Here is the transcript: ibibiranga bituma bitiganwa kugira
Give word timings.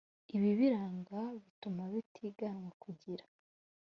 ibibiranga 0.35 1.19
bituma 1.43 1.83
bitiganwa 1.91 2.69
kugira 2.81 3.25